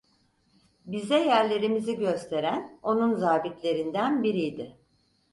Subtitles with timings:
[0.85, 4.77] Bize yerlerimizi gösteren, onun zabitlerinden biriydi.